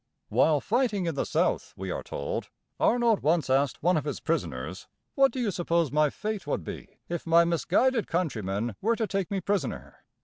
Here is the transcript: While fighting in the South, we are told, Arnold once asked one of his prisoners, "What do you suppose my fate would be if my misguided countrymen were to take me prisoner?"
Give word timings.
While 0.29 0.61
fighting 0.61 1.05
in 1.05 1.13
the 1.13 1.27
South, 1.27 1.75
we 1.77 1.91
are 1.91 2.01
told, 2.01 2.49
Arnold 2.79 3.19
once 3.21 3.51
asked 3.51 3.83
one 3.83 3.97
of 3.97 4.03
his 4.05 4.19
prisoners, 4.19 4.87
"What 5.13 5.31
do 5.31 5.39
you 5.39 5.51
suppose 5.51 5.91
my 5.91 6.09
fate 6.09 6.47
would 6.47 6.63
be 6.63 6.97
if 7.07 7.27
my 7.27 7.45
misguided 7.45 8.07
countrymen 8.07 8.75
were 8.81 8.95
to 8.95 9.05
take 9.05 9.29
me 9.29 9.41
prisoner?" 9.41 9.97